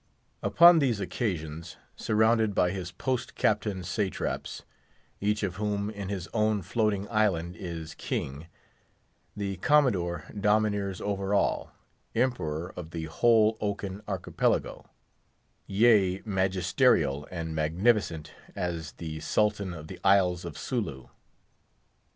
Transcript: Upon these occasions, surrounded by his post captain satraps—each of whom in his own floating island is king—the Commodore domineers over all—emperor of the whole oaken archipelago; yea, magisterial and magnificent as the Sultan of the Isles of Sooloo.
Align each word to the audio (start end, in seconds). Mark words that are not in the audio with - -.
Upon 0.41 0.79
these 0.79 0.99
occasions, 0.99 1.75
surrounded 1.95 2.55
by 2.55 2.71
his 2.71 2.91
post 2.91 3.35
captain 3.35 3.83
satraps—each 3.83 5.43
of 5.43 5.57
whom 5.57 5.91
in 5.91 6.09
his 6.09 6.27
own 6.33 6.63
floating 6.63 7.07
island 7.11 7.55
is 7.55 7.93
king—the 7.93 9.57
Commodore 9.57 10.23
domineers 10.33 11.01
over 11.01 11.35
all—emperor 11.35 12.73
of 12.75 12.89
the 12.89 13.03
whole 13.03 13.57
oaken 13.61 14.01
archipelago; 14.07 14.89
yea, 15.67 16.23
magisterial 16.25 17.27
and 17.29 17.53
magnificent 17.53 18.33
as 18.55 18.93
the 18.93 19.19
Sultan 19.19 19.71
of 19.71 19.85
the 19.85 19.99
Isles 20.03 20.45
of 20.45 20.55
Sooloo. 20.57 21.09